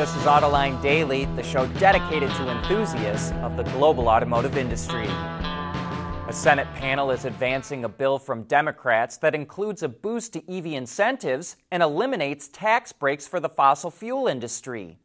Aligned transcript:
This 0.00 0.16
is 0.16 0.22
Autoline 0.22 0.80
Daily, 0.80 1.26
the 1.36 1.42
show 1.42 1.66
dedicated 1.78 2.30
to 2.30 2.48
enthusiasts 2.48 3.32
of 3.42 3.58
the 3.58 3.64
global 3.64 4.08
automotive 4.08 4.56
industry. 4.56 5.06
A 5.06 6.32
Senate 6.32 6.66
panel 6.74 7.10
is 7.10 7.26
advancing 7.26 7.84
a 7.84 7.88
bill 7.90 8.18
from 8.18 8.44
Democrats 8.44 9.18
that 9.18 9.34
includes 9.34 9.82
a 9.82 9.90
boost 9.90 10.32
to 10.32 10.42
EV 10.50 10.68
incentives 10.68 11.56
and 11.70 11.82
eliminates 11.82 12.48
tax 12.48 12.92
breaks 12.92 13.26
for 13.26 13.40
the 13.40 13.48
fossil 13.50 13.90
fuel 13.90 14.26
industry. 14.26 14.96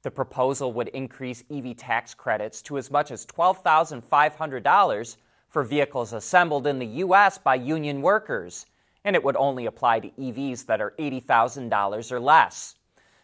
The 0.00 0.10
proposal 0.10 0.72
would 0.72 0.88
increase 0.88 1.44
EV 1.50 1.76
tax 1.76 2.14
credits 2.14 2.62
to 2.62 2.78
as 2.78 2.90
much 2.90 3.10
as 3.10 3.26
$12,500 3.26 5.16
for 5.50 5.62
vehicles 5.62 6.14
assembled 6.14 6.66
in 6.66 6.78
the 6.78 6.86
U.S. 6.86 7.36
by 7.36 7.56
union 7.56 8.00
workers, 8.00 8.64
and 9.04 9.14
it 9.14 9.22
would 9.22 9.36
only 9.36 9.66
apply 9.66 10.00
to 10.00 10.08
EVs 10.08 10.64
that 10.64 10.80
are 10.80 10.94
$80,000 10.98 12.12
or 12.12 12.18
less. 12.18 12.77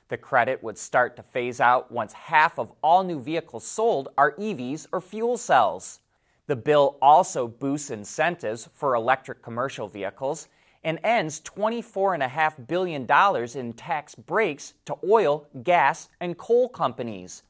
The 0.09 0.19
credit 0.19 0.63
would 0.63 0.77
start 0.77 1.17
to 1.17 1.23
phase 1.23 1.61
out 1.61 1.91
once 1.91 2.13
half 2.13 2.59
of 2.59 2.73
all 2.83 3.05
new 3.05 3.21
vehicles 3.21 3.65
sold 3.65 4.09
are 4.19 4.33
EVs 4.33 4.87
or 4.93 5.01
fuel 5.01 5.39
cells. 5.39 6.01
The 6.47 6.57
bill 6.57 6.99
also 7.01 7.49
boosts 7.49 7.91
incentives 7.91 8.69
for 8.75 8.95
electric 8.95 9.43
commercial 9.43 9.89
vehicles 9.89 10.49
and 10.85 11.01
ends 11.03 11.41
$24.5 11.41 12.67
billion 12.67 13.07
in 13.57 13.73
tax 13.73 14.15
breaks 14.15 14.75
to 14.85 14.97
oil, 15.09 15.47
gas, 15.63 16.11
and 16.21 16.37
coal 16.37 16.69
companies. 16.69 17.43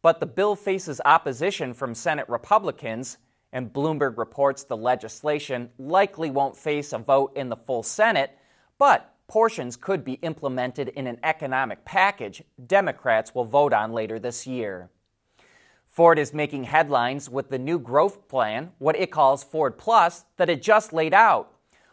But 0.00 0.20
the 0.20 0.26
bill 0.26 0.56
faces 0.56 1.00
opposition 1.04 1.74
from 1.74 1.94
Senate 1.94 2.28
Republicans, 2.28 3.18
and 3.52 3.72
Bloomberg 3.72 4.16
reports 4.16 4.64
the 4.64 4.76
legislation 4.76 5.68
likely 5.78 6.30
won't 6.30 6.56
face 6.56 6.94
a 6.94 6.98
vote 6.98 7.32
in 7.36 7.50
the 7.50 7.56
full 7.56 7.82
Senate, 7.82 8.30
but 8.78 9.14
portions 9.28 9.76
could 9.76 10.04
be 10.04 10.14
implemented 10.14 10.88
in 10.88 11.06
an 11.06 11.20
economic 11.22 11.84
package 11.84 12.42
Democrats 12.66 13.34
will 13.34 13.44
vote 13.44 13.72
on 13.72 13.92
later 13.92 14.18
this 14.18 14.46
year. 14.46 14.88
Ford 15.86 16.18
is 16.18 16.32
making 16.32 16.64
headlines 16.64 17.28
with 17.28 17.50
the 17.50 17.58
new 17.58 17.78
growth 17.78 18.28
plan, 18.28 18.72
what 18.78 18.96
it 18.96 19.10
calls 19.10 19.44
Ford 19.44 19.78
Plus, 19.78 20.24
that 20.36 20.48
it 20.48 20.62
just 20.62 20.92
laid 20.92 21.12
out. 21.12 21.52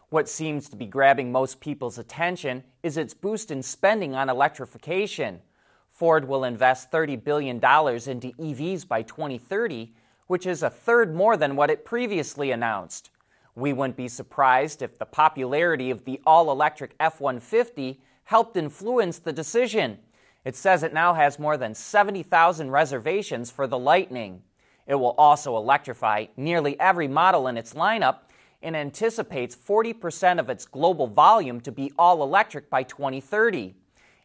What 0.09 0.29
seems 0.29 0.69
to 0.69 0.75
be 0.75 0.85
grabbing 0.85 1.31
most 1.31 1.59
people's 1.59 1.97
attention 1.97 2.63
is 2.83 2.97
its 2.97 3.13
boost 3.13 3.51
in 3.51 3.63
spending 3.63 4.15
on 4.15 4.29
electrification. 4.29 5.41
Ford 5.89 6.27
will 6.27 6.43
invest 6.43 6.91
$30 6.91 7.23
billion 7.23 7.55
into 7.55 8.33
EVs 8.37 8.87
by 8.87 9.01
2030, 9.01 9.93
which 10.27 10.45
is 10.45 10.61
a 10.61 10.69
third 10.69 11.15
more 11.15 11.35
than 11.35 11.55
what 11.55 11.69
it 11.69 11.83
previously 11.83 12.51
announced. 12.51 13.09
We 13.55 13.71
wouldn't 13.71 13.95
be 13.95 14.09
surprised 14.09 14.81
if 14.81 14.99
the 14.99 15.05
popularity 15.05 15.89
of 15.89 16.03
the 16.03 16.21
all 16.25 16.51
electric 16.51 16.93
F 16.99 17.21
150 17.21 18.01
helped 18.25 18.57
influence 18.57 19.19
the 19.19 19.31
decision. 19.31 19.99
It 20.43 20.55
says 20.55 20.83
it 20.83 20.93
now 20.93 21.13
has 21.13 21.39
more 21.39 21.57
than 21.57 21.73
70,000 21.73 22.69
reservations 22.69 23.49
for 23.49 23.65
the 23.65 23.79
Lightning. 23.79 24.43
It 24.85 24.95
will 24.95 25.15
also 25.17 25.55
electrify 25.55 26.25
nearly 26.35 26.79
every 26.79 27.07
model 27.07 27.47
in 27.47 27.57
its 27.57 27.73
lineup 27.73 28.19
and 28.61 28.75
anticipates 28.75 29.55
40% 29.55 30.39
of 30.39 30.49
its 30.49 30.65
global 30.65 31.07
volume 31.07 31.61
to 31.61 31.71
be 31.71 31.91
all 31.97 32.23
electric 32.23 32.69
by 32.69 32.83
2030. 32.83 33.73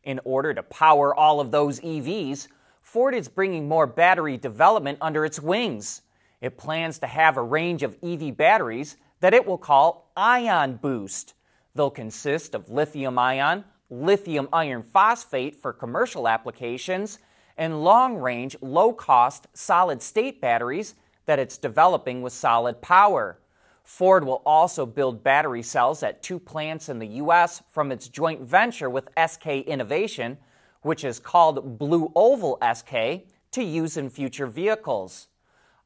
In 0.03 0.21
order 0.25 0.53
to 0.55 0.63
power 0.63 1.15
all 1.15 1.41
of 1.41 1.51
those 1.51 1.81
EVs, 1.81 2.49
Ford 2.81 3.15
is 3.15 3.29
bringing 3.29 3.69
more 3.69 3.87
battery 3.87 4.37
development 4.37 4.99
under 5.01 5.25
its 5.25 5.41
wings. 5.41 6.03
It 6.41 6.59
plans 6.59 6.99
to 6.99 7.07
have 7.07 7.37
a 7.37 7.43
range 7.43 7.83
of 7.83 7.97
EV 8.03 8.37
batteries 8.37 8.97
that 9.21 9.35
it 9.35 9.47
will 9.47 9.59
call 9.59 10.11
Ion 10.17 10.77
Boost. 10.77 11.35
They'll 11.75 11.91
consist 11.91 12.55
of 12.55 12.71
lithium 12.71 13.19
ion, 13.19 13.65
lithium 13.91 14.49
iron 14.53 14.83
phosphate 14.83 15.57
for 15.57 15.73
commercial 15.73 16.27
applications, 16.27 17.19
and 17.57 17.85
long 17.85 18.17
range, 18.17 18.57
low 18.61 18.93
cost 18.93 19.47
solid 19.53 20.03
state 20.03 20.41
batteries 20.41 20.95
that 21.27 21.39
it's 21.39 21.59
developing 21.59 22.23
with 22.23 22.33
Solid 22.33 22.81
Power. 22.81 23.39
Ford 23.85 24.25
will 24.25 24.43
also 24.47 24.87
build 24.87 25.23
battery 25.23 25.63
cells 25.63 26.03
at 26.03 26.23
two 26.23 26.39
plants 26.39 26.89
in 26.89 26.99
the 26.99 27.07
U.S. 27.07 27.63
from 27.71 27.93
its 27.93 28.09
joint 28.09 28.41
venture 28.41 28.89
with 28.89 29.11
SK 29.19 29.47
Innovation, 29.47 30.39
which 30.83 31.05
is 31.05 31.19
called 31.19 31.79
Blue 31.79 32.11
Oval 32.15 32.59
SK, 32.75 33.27
to 33.53 33.63
use 33.63 33.97
in 33.97 34.09
future 34.09 34.47
vehicles. 34.47 35.29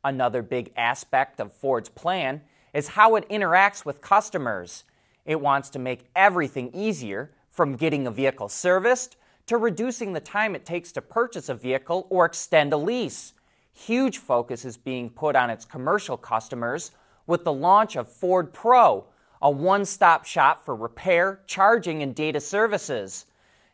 Another 0.04 0.42
big 0.42 0.70
aspect 0.76 1.40
of 1.40 1.52
Ford's 1.52 1.88
plan 1.88 2.42
is 2.74 2.88
how 2.88 3.16
it 3.16 3.26
interacts 3.30 3.86
with 3.86 4.02
customers. 4.02 4.84
It 5.24 5.40
wants 5.40 5.70
to 5.70 5.78
make 5.78 6.10
everything 6.14 6.70
easier, 6.74 7.30
from 7.54 7.76
getting 7.76 8.04
a 8.04 8.10
vehicle 8.10 8.48
serviced 8.48 9.16
to 9.46 9.56
reducing 9.56 10.12
the 10.12 10.20
time 10.20 10.56
it 10.56 10.66
takes 10.66 10.90
to 10.90 11.00
purchase 11.00 11.48
a 11.48 11.54
vehicle 11.54 12.04
or 12.10 12.24
extend 12.24 12.72
a 12.72 12.76
lease. 12.76 13.32
Huge 13.72 14.18
focus 14.18 14.64
is 14.64 14.76
being 14.76 15.08
put 15.08 15.36
on 15.36 15.50
its 15.50 15.64
commercial 15.64 16.16
customers 16.16 16.90
with 17.28 17.44
the 17.44 17.52
launch 17.52 17.94
of 17.94 18.08
Ford 18.08 18.52
Pro, 18.52 19.04
a 19.40 19.48
one 19.48 19.84
stop 19.84 20.24
shop 20.24 20.64
for 20.64 20.74
repair, 20.74 21.42
charging, 21.46 22.02
and 22.02 22.12
data 22.12 22.40
services. 22.40 23.26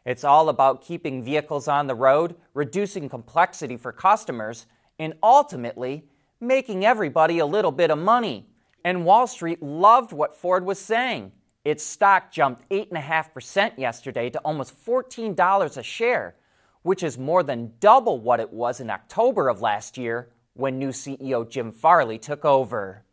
It's 0.04 0.24
all 0.24 0.50
about 0.50 0.82
keeping 0.82 1.22
vehicles 1.22 1.66
on 1.66 1.86
the 1.86 1.94
road, 1.94 2.34
reducing 2.52 3.08
complexity 3.08 3.78
for 3.78 3.92
customers, 3.92 4.66
and 4.98 5.14
ultimately 5.22 6.04
making 6.38 6.84
everybody 6.84 7.38
a 7.38 7.46
little 7.46 7.72
bit 7.72 7.90
of 7.90 7.98
money. 7.98 8.49
And 8.84 9.04
Wall 9.04 9.26
Street 9.26 9.62
loved 9.62 10.12
what 10.12 10.34
Ford 10.34 10.64
was 10.64 10.78
saying. 10.78 11.32
Its 11.64 11.84
stock 11.84 12.32
jumped 12.32 12.68
8.5% 12.70 13.78
yesterday 13.78 14.30
to 14.30 14.38
almost 14.40 14.74
$14 14.84 15.76
a 15.76 15.82
share, 15.82 16.36
which 16.82 17.02
is 17.02 17.18
more 17.18 17.42
than 17.42 17.72
double 17.80 18.18
what 18.18 18.40
it 18.40 18.52
was 18.52 18.80
in 18.80 18.88
October 18.88 19.48
of 19.48 19.60
last 19.60 19.98
year 19.98 20.30
when 20.54 20.78
new 20.78 20.90
CEO 20.90 21.48
Jim 21.48 21.70
Farley 21.70 22.18
took 22.18 22.44
over. 22.44 23.04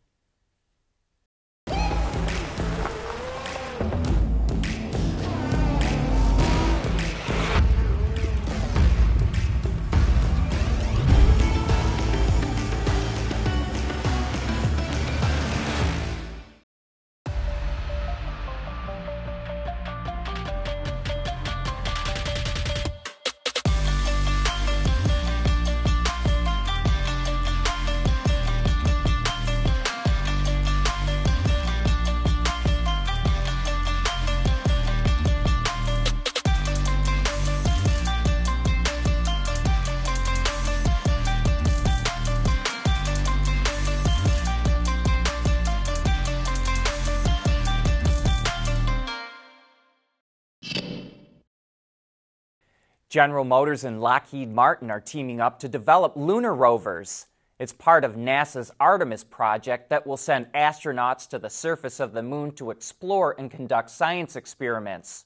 General 53.08 53.44
Motors 53.44 53.84
and 53.84 54.02
Lockheed 54.02 54.52
Martin 54.52 54.90
are 54.90 55.00
teaming 55.00 55.40
up 55.40 55.58
to 55.60 55.68
develop 55.68 56.12
lunar 56.14 56.54
rovers. 56.54 57.24
It's 57.58 57.72
part 57.72 58.04
of 58.04 58.16
NASA's 58.16 58.70
Artemis 58.78 59.24
project 59.24 59.88
that 59.88 60.06
will 60.06 60.18
send 60.18 60.52
astronauts 60.52 61.26
to 61.30 61.38
the 61.38 61.48
surface 61.48 62.00
of 62.00 62.12
the 62.12 62.22
moon 62.22 62.52
to 62.56 62.70
explore 62.70 63.34
and 63.38 63.50
conduct 63.50 63.88
science 63.88 64.36
experiments. 64.36 65.24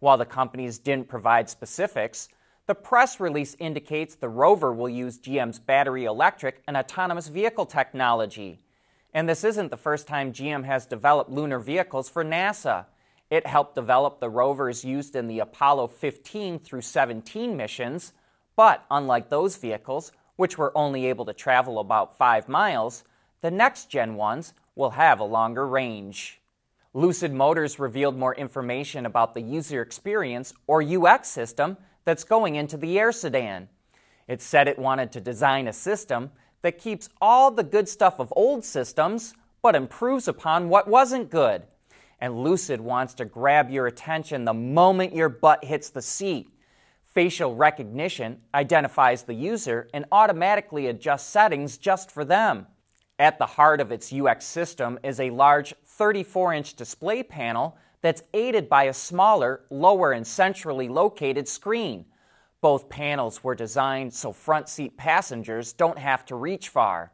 While 0.00 0.18
the 0.18 0.26
companies 0.26 0.80
didn't 0.80 1.06
provide 1.06 1.48
specifics, 1.48 2.28
the 2.66 2.74
press 2.74 3.20
release 3.20 3.54
indicates 3.60 4.16
the 4.16 4.28
rover 4.28 4.72
will 4.72 4.88
use 4.88 5.20
GM's 5.20 5.60
battery 5.60 6.06
electric 6.06 6.60
and 6.66 6.76
autonomous 6.76 7.28
vehicle 7.28 7.66
technology. 7.66 8.58
And 9.14 9.28
this 9.28 9.44
isn't 9.44 9.70
the 9.70 9.76
first 9.76 10.08
time 10.08 10.32
GM 10.32 10.64
has 10.64 10.86
developed 10.86 11.30
lunar 11.30 11.60
vehicles 11.60 12.08
for 12.08 12.24
NASA. 12.24 12.86
It 13.32 13.46
helped 13.46 13.74
develop 13.74 14.20
the 14.20 14.28
rovers 14.28 14.84
used 14.84 15.16
in 15.16 15.26
the 15.26 15.38
Apollo 15.38 15.86
15 15.86 16.58
through 16.58 16.82
17 16.82 17.56
missions, 17.56 18.12
but 18.56 18.84
unlike 18.90 19.30
those 19.30 19.56
vehicles, 19.56 20.12
which 20.36 20.58
were 20.58 20.76
only 20.76 21.06
able 21.06 21.24
to 21.24 21.32
travel 21.32 21.78
about 21.78 22.18
5 22.18 22.46
miles, 22.46 23.04
the 23.40 23.50
next 23.50 23.88
gen 23.88 24.16
ones 24.16 24.52
will 24.76 24.90
have 24.90 25.18
a 25.18 25.24
longer 25.24 25.66
range. 25.66 26.42
Lucid 26.92 27.32
Motors 27.32 27.78
revealed 27.78 28.18
more 28.18 28.34
information 28.34 29.06
about 29.06 29.32
the 29.32 29.40
user 29.40 29.80
experience 29.80 30.52
or 30.66 30.82
UX 30.82 31.26
system 31.26 31.78
that's 32.04 32.24
going 32.24 32.56
into 32.56 32.76
the 32.76 32.98
Air 32.98 33.12
sedan. 33.12 33.70
It 34.28 34.42
said 34.42 34.68
it 34.68 34.78
wanted 34.78 35.10
to 35.12 35.22
design 35.22 35.68
a 35.68 35.72
system 35.72 36.32
that 36.60 36.76
keeps 36.76 37.08
all 37.18 37.50
the 37.50 37.64
good 37.64 37.88
stuff 37.88 38.20
of 38.20 38.30
old 38.36 38.62
systems 38.62 39.32
but 39.62 39.74
improves 39.74 40.28
upon 40.28 40.68
what 40.68 40.86
wasn't 40.86 41.30
good 41.30 41.62
and 42.22 42.44
Lucid 42.44 42.80
wants 42.80 43.14
to 43.14 43.24
grab 43.24 43.68
your 43.68 43.88
attention 43.88 44.44
the 44.44 44.54
moment 44.54 45.12
your 45.12 45.28
butt 45.28 45.64
hits 45.64 45.90
the 45.90 46.00
seat. 46.00 46.48
Facial 47.04 47.56
recognition 47.56 48.40
identifies 48.54 49.24
the 49.24 49.34
user 49.34 49.88
and 49.92 50.04
automatically 50.12 50.86
adjusts 50.86 51.26
settings 51.26 51.76
just 51.76 52.12
for 52.12 52.24
them. 52.24 52.68
At 53.18 53.40
the 53.40 53.46
heart 53.46 53.80
of 53.80 53.90
its 53.90 54.12
UX 54.12 54.44
system 54.44 55.00
is 55.02 55.18
a 55.18 55.30
large 55.30 55.74
34 55.84 56.54
inch 56.54 56.74
display 56.74 57.24
panel 57.24 57.76
that's 58.02 58.22
aided 58.32 58.68
by 58.68 58.84
a 58.84 58.94
smaller, 58.94 59.64
lower, 59.68 60.12
and 60.12 60.24
centrally 60.24 60.88
located 60.88 61.48
screen. 61.48 62.04
Both 62.60 62.88
panels 62.88 63.42
were 63.42 63.56
designed 63.56 64.14
so 64.14 64.32
front 64.32 64.68
seat 64.68 64.96
passengers 64.96 65.72
don't 65.72 65.98
have 65.98 66.24
to 66.26 66.36
reach 66.36 66.68
far. 66.68 67.10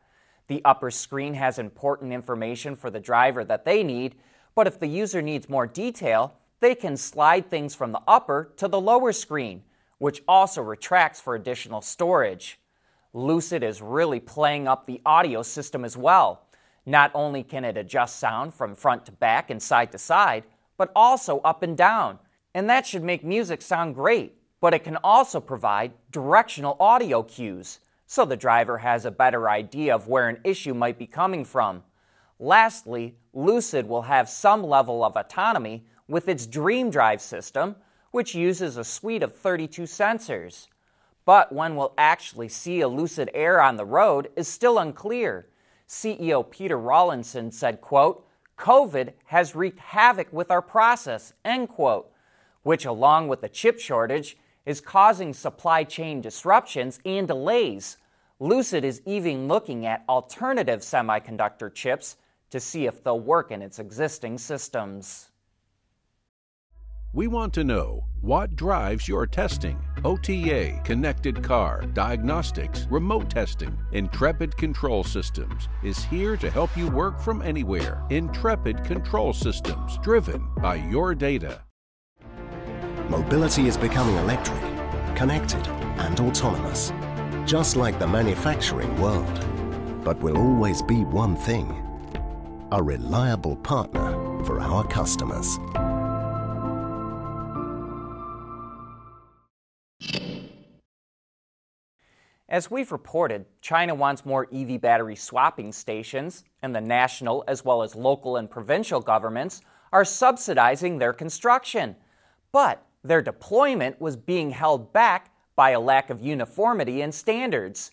The 0.49 0.62
upper 0.66 0.90
screen 0.90 1.32
has 1.32 1.58
important 1.58 2.12
information 2.12 2.76
for 2.76 2.90
the 2.90 3.00
driver 3.00 3.43
that 3.44 3.64
they 3.64 3.82
need, 3.82 4.16
but 4.58 4.66
if 4.66 4.81
the 4.81 4.88
user 4.88 5.22
needs 5.22 5.49
more 5.49 5.69
detail, 5.69 6.34
they 6.58 6.75
can 6.75 6.96
slide 6.96 7.49
things 7.49 7.76
from 7.76 7.93
the 7.93 8.02
upper 8.08 8.52
to 8.56 8.66
the 8.66 8.81
lower 8.81 9.12
screen, 9.12 9.62
which 9.99 10.20
also 10.26 10.60
retracts 10.60 11.20
for 11.20 11.37
additional 11.37 11.81
storage. 11.81 12.58
Lucid 13.12 13.62
is 13.62 13.81
really 13.81 14.19
playing 14.19 14.66
up 14.66 14.84
the 14.84 15.00
audio 15.06 15.43
system 15.43 15.84
as 15.84 15.96
well. 15.96 16.49
Not 16.84 17.12
only 17.14 17.44
can 17.44 17.64
it 17.64 17.76
adjust 17.76 18.19
sound 18.19 18.52
from 18.52 18.75
front 18.75 19.06
to 19.06 19.12
back 19.12 19.49
and 19.49 19.62
side 19.62 19.93
to 19.93 19.99
side, 19.99 20.43
but 20.76 20.90
also 20.96 21.38
up 21.43 21.62
and 21.62 21.76
down. 21.76 22.19
And 22.52 22.69
that 22.69 22.84
should 22.84 23.05
make 23.05 23.22
music 23.22 23.62
sound 23.62 23.94
great, 23.94 24.34
but 24.60 24.75
it 24.75 24.82
can 24.82 24.96
also 25.05 25.38
provide 25.38 25.93
directional 26.10 26.76
audio 26.81 27.22
cues 27.22 27.78
so 28.08 28.25
the 28.25 28.37
driver 28.37 28.78
has 28.78 29.05
a 29.05 29.12
better 29.12 29.49
idea 29.49 29.94
of 29.94 30.08
where 30.08 30.28
an 30.28 30.40
issue 30.43 30.75
might 30.75 30.99
be 30.99 31.06
coming 31.06 31.44
from. 31.44 31.84
Lastly, 32.38 33.17
Lucid 33.32 33.88
will 33.88 34.02
have 34.02 34.29
some 34.29 34.62
level 34.62 35.05
of 35.05 35.17
autonomy 35.17 35.85
with 36.06 36.29
its 36.29 36.46
Dream 36.46 36.90
Drive 36.90 37.20
system, 37.20 37.76
which 38.12 38.35
uses 38.35 38.76
a 38.76 38.85
suite 38.85 39.23
of 39.23 39.37
32 39.37 39.82
sensors. 39.82 40.69
But 41.25 41.52
when 41.52 41.76
we'll 41.76 41.94
actually 41.99 42.49
see 42.49 42.81
a 42.81 42.88
Lucid 42.88 43.29
Air 43.35 43.61
on 43.61 43.76
the 43.76 43.85
road 43.85 44.31
is 44.37 44.49
still 44.49 44.79
unclear. 44.79 45.49
CEO 45.88 46.49
Peter 46.49 46.79
Rawlinson 46.79 47.50
said, 47.50 47.81
quote, 47.81 48.25
COVID 48.56 49.12
has 49.26 49.55
wreaked 49.55 49.79
havoc 49.79 50.32
with 50.32 50.50
our 50.50 50.62
process, 50.62 51.32
end 51.44 51.69
quote, 51.69 52.11
which 52.62 52.84
along 52.84 53.29
with 53.29 53.41
the 53.41 53.49
chip 53.49 53.79
shortage 53.79 54.37
is 54.64 54.81
causing 54.81 55.32
supply 55.32 55.84
chain 55.84 56.20
disruptions 56.20 56.99
and 57.05 57.26
delays. 57.26 57.99
Lucid 58.41 58.84
is 58.84 59.02
even 59.05 59.49
looking 59.49 59.87
at 59.87 60.05
alternative 60.08 60.81
semiconductor 60.81 61.73
chips 61.73 62.17
to 62.50 62.61
see 62.61 62.87
if 62.87 63.03
they'll 63.03 63.21
work 63.21 63.50
in 63.50 63.62
its 63.62 63.79
existing 63.79 64.39
systems. 64.39 65.31
We 67.15 67.27
want 67.27 67.55
to 67.55 67.65
know 67.65 68.05
what 68.21 68.55
drives 68.55 69.09
your 69.09 69.27
testing. 69.27 69.83
OTA, 70.05 70.79
connected 70.85 71.43
car, 71.43 71.83
diagnostics, 71.95 72.87
remote 72.91 73.31
testing. 73.31 73.77
Intrepid 73.93 74.56
Control 74.56 75.03
Systems 75.03 75.69
is 75.83 76.05
here 76.05 76.37
to 76.37 76.50
help 76.50 76.77
you 76.77 76.89
work 76.89 77.19
from 77.19 77.41
anywhere. 77.41 78.05
Intrepid 78.11 78.85
Control 78.85 79.33
Systems, 79.33 79.99
driven 80.03 80.49
by 80.59 80.75
your 80.75 81.15
data. 81.15 81.62
Mobility 83.09 83.67
is 83.67 83.79
becoming 83.79 84.17
electric, 84.17 84.61
connected, 85.17 85.67
and 85.99 86.21
autonomous, 86.21 86.93
just 87.47 87.75
like 87.75 87.99
the 87.99 88.06
manufacturing 88.06 88.94
world. 89.01 89.47
But 90.05 90.21
will 90.21 90.37
always 90.37 90.83
be 90.83 91.05
one 91.05 91.37
thing 91.37 91.88
a 92.70 92.82
reliable 92.82 93.56
partner 93.56 94.44
for 94.44 94.61
our 94.61 94.87
customers. 94.87 95.59
As 102.50 102.70
we've 102.70 102.93
reported, 102.93 103.44
China 103.61 103.94
wants 103.94 104.25
more 104.25 104.49
EV 104.53 104.81
battery 104.81 105.17
swapping 105.17 105.70
stations, 105.70 106.44
and 106.62 106.75
the 106.75 106.81
national 106.81 107.44
as 107.47 107.65
well 107.65 107.82
as 107.82 107.94
local 107.94 108.37
and 108.37 108.50
provincial 108.50 109.00
governments 109.00 109.61
are 109.93 110.05
subsidizing 110.05 110.99
their 110.99 111.12
construction. 111.12 111.94
But 112.53 112.85
their 113.05 113.20
deployment 113.20 114.00
was 114.00 114.17
being 114.17 114.50
held 114.50 114.93
back 114.93 115.31
by 115.56 115.70
a 115.70 115.81
lack 115.81 116.09
of 116.09 116.23
uniformity 116.23 117.03
in 117.03 117.12
standards. 117.12 117.91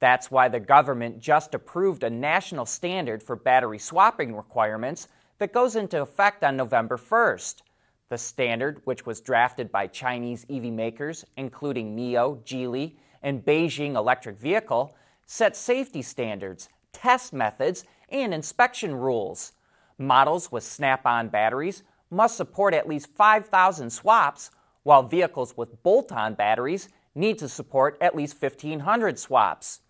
That's 0.00 0.30
why 0.30 0.48
the 0.48 0.60
government 0.60 1.18
just 1.18 1.54
approved 1.54 2.04
a 2.04 2.10
national 2.10 2.66
standard 2.66 3.22
for 3.22 3.34
battery 3.34 3.78
swapping 3.78 4.36
requirements 4.36 5.08
that 5.38 5.52
goes 5.52 5.74
into 5.76 6.00
effect 6.00 6.44
on 6.44 6.56
November 6.56 6.96
1st. 6.96 7.62
The 8.08 8.18
standard, 8.18 8.80
which 8.84 9.04
was 9.04 9.20
drafted 9.20 9.72
by 9.72 9.88
Chinese 9.88 10.46
EV 10.48 10.64
makers, 10.64 11.24
including 11.36 11.96
NIO, 11.96 12.42
Geely, 12.44 12.96
and 13.22 13.44
Beijing 13.44 13.96
Electric 13.96 14.38
Vehicle, 14.38 14.96
sets 15.26 15.58
safety 15.58 16.02
standards, 16.02 16.68
test 16.92 17.32
methods, 17.32 17.84
and 18.08 18.32
inspection 18.32 18.94
rules. 18.94 19.52
Models 19.98 20.50
with 20.50 20.62
snap 20.62 21.04
on 21.04 21.28
batteries 21.28 21.82
must 22.10 22.36
support 22.36 22.72
at 22.72 22.88
least 22.88 23.08
5,000 23.14 23.90
swaps, 23.90 24.50
while 24.84 25.02
vehicles 25.02 25.56
with 25.56 25.82
bolt 25.82 26.12
on 26.12 26.34
batteries 26.34 26.88
need 27.14 27.36
to 27.38 27.48
support 27.48 27.98
at 28.00 28.14
least 28.14 28.40
1,500 28.40 29.18
swaps. 29.18 29.80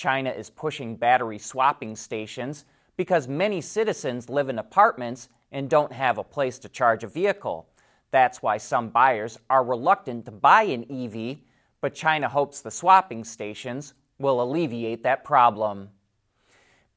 China 0.00 0.30
is 0.30 0.48
pushing 0.48 0.96
battery 0.96 1.38
swapping 1.38 1.94
stations 1.94 2.64
because 2.96 3.28
many 3.28 3.60
citizens 3.60 4.30
live 4.30 4.48
in 4.48 4.58
apartments 4.58 5.28
and 5.52 5.68
don't 5.68 5.92
have 5.92 6.16
a 6.16 6.24
place 6.24 6.58
to 6.58 6.70
charge 6.70 7.04
a 7.04 7.06
vehicle. 7.06 7.68
That's 8.10 8.40
why 8.40 8.56
some 8.56 8.88
buyers 8.88 9.38
are 9.50 9.62
reluctant 9.62 10.24
to 10.24 10.30
buy 10.30 10.62
an 10.62 10.86
EV, 10.90 11.40
but 11.82 11.94
China 11.94 12.30
hopes 12.30 12.62
the 12.62 12.70
swapping 12.70 13.24
stations 13.24 13.92
will 14.18 14.42
alleviate 14.42 15.02
that 15.02 15.22
problem. 15.22 15.90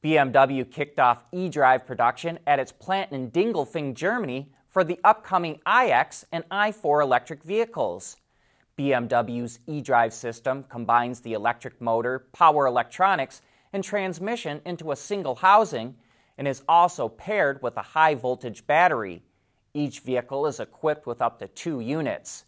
BMW 0.02 0.64
kicked 0.70 0.98
off 0.98 1.30
eDrive 1.30 1.84
production 1.84 2.38
at 2.46 2.58
its 2.58 2.72
plant 2.72 3.12
in 3.12 3.30
Dingolfing, 3.30 3.92
Germany 3.92 4.50
for 4.70 4.82
the 4.82 4.98
upcoming 5.04 5.60
iX 5.66 6.24
and 6.32 6.48
i4 6.48 7.02
electric 7.02 7.42
vehicles. 7.42 8.16
BMW's 8.76 9.60
eDrive 9.68 10.12
system 10.12 10.64
combines 10.68 11.20
the 11.20 11.34
electric 11.34 11.80
motor, 11.80 12.26
power 12.32 12.66
electronics, 12.66 13.40
and 13.72 13.84
transmission 13.84 14.60
into 14.64 14.90
a 14.90 14.96
single 14.96 15.36
housing 15.36 15.94
and 16.38 16.48
is 16.48 16.62
also 16.68 17.08
paired 17.08 17.62
with 17.62 17.76
a 17.76 17.82
high 17.82 18.14
voltage 18.14 18.66
battery. 18.66 19.22
Each 19.74 20.00
vehicle 20.00 20.46
is 20.46 20.60
equipped 20.60 21.06
with 21.06 21.22
up 21.22 21.38
to 21.38 21.48
two 21.48 21.80
units. 21.80 22.44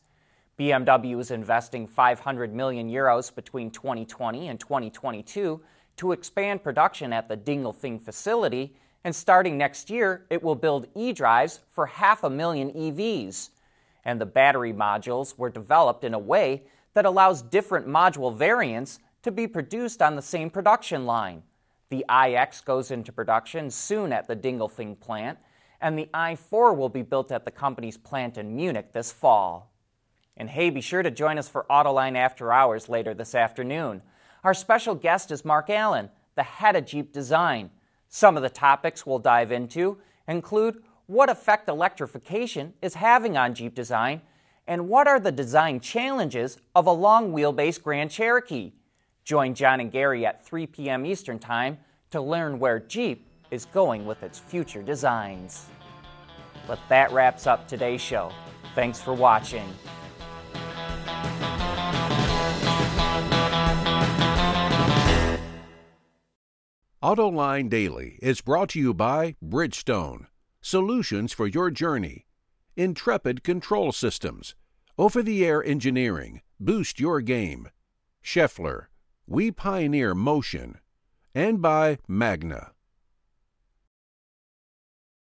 BMW 0.59 1.21
is 1.21 1.31
investing 1.31 1.87
500 1.87 2.55
million 2.55 2.91
euros 2.91 3.35
between 3.35 3.71
2020 3.71 4.49
and 4.49 4.59
2022 4.59 5.61
to 5.97 6.13
expand 6.13 6.63
production 6.63 7.13
at 7.13 7.29
the 7.29 7.37
Dingolfing 7.37 8.01
facility 8.01 8.75
and 9.07 9.15
starting 9.15 9.57
next 9.57 9.89
year, 9.89 10.27
it 10.31 10.43
will 10.43 10.57
build 10.57 10.89
e 10.97 11.13
drives 11.13 11.61
for 11.71 11.87
half 11.87 12.25
a 12.25 12.31
million 12.31 12.73
EVs. 12.73 13.51
And 14.07 14.21
the 14.21 14.27
battery 14.27 14.73
modules 14.73 15.37
were 15.37 15.51
developed 15.51 16.05
in 16.05 16.15
a 16.15 16.19
way 16.19 16.63
that 16.95 17.05
allows 17.05 17.43
different 17.43 17.89
module 17.89 18.35
variants 18.35 19.01
to 19.23 19.33
be 19.33 19.49
produced 19.49 20.01
on 20.01 20.15
the 20.15 20.23
same 20.23 20.49
production 20.49 21.05
line. 21.05 21.43
The 21.89 22.05
iX 22.09 22.61
goes 22.61 22.93
into 22.93 23.11
production 23.11 23.69
soon 23.69 24.13
at 24.13 24.29
the 24.29 24.37
Dingolfing 24.37 25.01
plant, 25.01 25.39
and 25.81 25.99
the 25.99 26.09
i4 26.15 26.77
will 26.77 26.89
be 26.89 27.03
built 27.03 27.33
at 27.33 27.45
the 27.45 27.51
company's 27.51 27.99
plant 27.99 28.39
in 28.39 28.55
Munich 28.55 28.93
this 28.93 29.11
fall. 29.11 29.73
And 30.37 30.49
hey, 30.51 30.71
be 30.71 30.81
sure 30.81 31.03
to 31.03 31.11
join 31.11 31.37
us 31.37 31.49
for 31.49 31.67
Autoline 31.69 32.17
After 32.17 32.53
Hours 32.53 32.89
later 32.89 33.13
this 33.13 33.35
afternoon. 33.35 34.03
Our 34.45 34.55
special 34.55 34.95
guest 34.95 35.33
is 35.33 35.45
Mark 35.45 35.69
Allen, 35.69 36.11
the 36.37 36.45
head 36.45 36.77
of 36.77 36.87
Jeep 36.87 37.13
Design. 37.13 37.71
Some 38.09 38.37
of 38.37 38.45
the 38.45 38.51
topics 38.51 39.05
we'll 39.05 39.19
dive 39.19 39.51
into 39.51 39.99
include 40.29 40.85
what 41.07 41.31
effect 41.31 41.69
electrification 41.69 42.75
is 42.83 42.95
having 42.95 43.37
on 43.37 43.55
Jeep 43.55 43.75
design 43.75 44.21
and 44.67 44.89
what 44.89 45.07
are 45.07 45.21
the 45.21 45.33
design 45.33 45.79
challenges 45.81 46.59
of 46.75 46.87
a 46.87 46.93
long 46.93 47.33
wheelbase 47.33 47.81
Grand 47.81 48.11
Cherokee. 48.11 48.73
Join 49.25 49.55
John 49.55 49.81
and 49.81 49.93
Gary 49.93 50.27
at 50.27 50.45
3 50.45 50.67
p.m. 50.67 51.07
Eastern 51.07 51.39
Time 51.39 51.79
to 52.11 52.21
learn 52.21 52.59
where 52.59 52.81
Jeep 52.81 53.29
is 53.51 53.65
going 53.67 54.07
with 54.07 54.23
its 54.23 54.39
future 54.39 54.83
designs. 54.83 55.67
But 56.67 56.81
that 56.89 57.13
wraps 57.13 57.47
up 57.47 57.69
today's 57.69 58.01
show. 58.01 58.33
Thanks 58.75 59.01
for 59.01 59.15
watching. 59.15 59.67
AutoLine 67.03 67.71
Daily 67.71 68.19
is 68.21 68.41
brought 68.41 68.71
to 68.71 68.81
you 68.81 68.93
by 68.93 69.37
Bridgestone, 69.45 70.27
solutions 70.67 71.33
for 71.33 71.47
your 71.47 71.71
journey, 71.71 72.27
Intrepid 72.77 73.45
Control 73.45 73.93
Systems, 73.93 74.57
over 74.99 75.23
the 75.23 75.47
air 75.47 75.63
engineering, 75.63 76.43
boost 76.59 76.99
your 76.99 77.21
game, 77.21 77.69
Schaeffler, 78.21 78.87
we 79.29 79.53
pioneer 79.53 80.13
motion, 80.13 80.79
and 81.33 81.63
by 81.63 81.99
Magna. 82.09 82.73